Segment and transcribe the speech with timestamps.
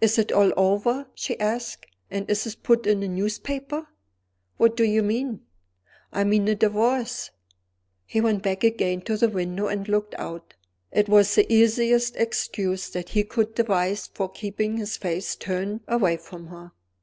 [0.00, 1.84] "Is it all over?" she asked.
[2.10, 3.86] "And is it put in the newspaper?"
[4.56, 5.42] "What do you mean?"
[6.10, 7.30] "I mean the Divorce."
[8.06, 10.54] He went back again to the window and looked out.
[10.90, 16.16] It was the easiest excuse that he could devise for keeping his face turned away
[16.16, 16.72] from her.